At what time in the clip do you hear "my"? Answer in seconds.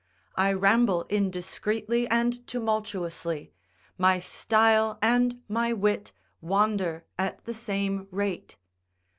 3.99-4.17, 5.47-5.73